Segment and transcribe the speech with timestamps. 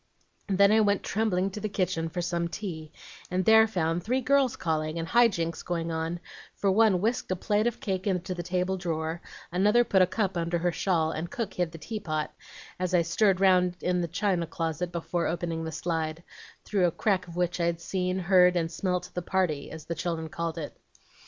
[0.47, 2.91] Then I went trembling to the kitchen for some tea,
[3.29, 6.19] and there found three girls calling, and high jinks going on;
[6.55, 10.37] for one whisked a plate of cake into the table drawer, another put a cup
[10.37, 12.33] under her shawl, and cook hid the teapot,
[12.79, 16.23] as I stirred round in the china closet before opening the slide,
[16.65, 20.29] through a crack of which I'd seen, heard, and smelt 'the party,' as the children
[20.29, 20.75] call it.